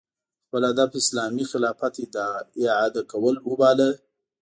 خپل 0.45 0.61
هدف 0.71 0.91
اسلامي 1.01 1.43
خلافت 1.51 1.93
اعاده 2.67 3.01
کول 3.11 3.35
وباله 3.49 3.89